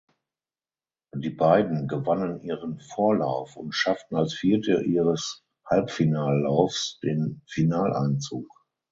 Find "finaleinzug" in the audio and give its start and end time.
7.45-8.49